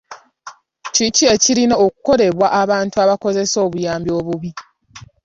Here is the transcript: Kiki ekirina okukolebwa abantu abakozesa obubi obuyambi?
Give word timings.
Kiki 0.93 1.23
ekirina 1.33 1.75
okukolebwa 1.85 2.47
abantu 2.61 2.95
abakozesa 3.03 3.55
obubi 3.65 3.81
obuyambi? 4.19 4.51